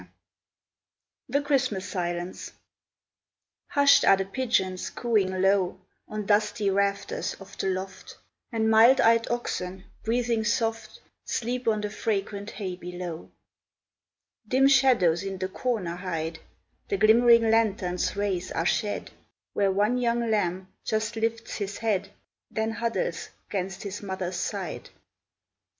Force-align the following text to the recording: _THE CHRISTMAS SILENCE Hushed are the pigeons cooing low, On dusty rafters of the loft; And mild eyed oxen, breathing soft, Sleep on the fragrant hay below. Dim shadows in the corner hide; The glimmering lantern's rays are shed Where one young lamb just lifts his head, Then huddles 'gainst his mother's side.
_THE 1.29 1.43
CHRISTMAS 1.43 1.87
SILENCE 1.87 2.53
Hushed 3.67 4.03
are 4.03 4.17
the 4.17 4.25
pigeons 4.25 4.89
cooing 4.89 5.43
low, 5.43 5.79
On 6.07 6.25
dusty 6.25 6.71
rafters 6.71 7.35
of 7.35 7.55
the 7.59 7.67
loft; 7.67 8.17
And 8.51 8.67
mild 8.71 8.99
eyed 8.99 9.29
oxen, 9.29 9.83
breathing 10.03 10.43
soft, 10.43 11.01
Sleep 11.23 11.67
on 11.67 11.81
the 11.81 11.91
fragrant 11.91 12.49
hay 12.49 12.75
below. 12.75 13.29
Dim 14.47 14.67
shadows 14.67 15.21
in 15.21 15.37
the 15.37 15.49
corner 15.49 15.97
hide; 15.97 16.39
The 16.89 16.97
glimmering 16.97 17.51
lantern's 17.51 18.15
rays 18.15 18.51
are 18.53 18.65
shed 18.65 19.11
Where 19.53 19.71
one 19.71 19.99
young 19.99 20.31
lamb 20.31 20.73
just 20.83 21.15
lifts 21.15 21.57
his 21.57 21.77
head, 21.77 22.09
Then 22.49 22.71
huddles 22.71 23.29
'gainst 23.51 23.83
his 23.83 24.01
mother's 24.01 24.37
side. 24.37 24.89